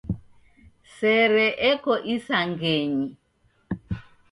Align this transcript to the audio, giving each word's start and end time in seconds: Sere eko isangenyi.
Sere 0.95 1.45
eko 1.71 1.93
isangenyi. 2.15 3.07